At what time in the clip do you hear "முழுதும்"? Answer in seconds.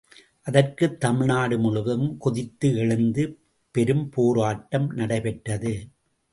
1.59-2.17